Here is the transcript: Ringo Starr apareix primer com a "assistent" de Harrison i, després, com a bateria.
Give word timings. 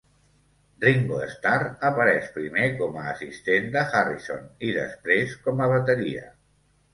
Ringo 0.83 1.17
Starr 1.33 1.65
apareix 1.89 2.31
primer 2.37 2.69
com 2.79 2.97
a 3.01 3.03
"assistent" 3.11 3.69
de 3.77 3.85
Harrison 3.91 4.49
i, 4.71 4.73
després, 4.79 5.37
com 5.47 5.63
a 5.67 5.69
bateria. 5.75 6.27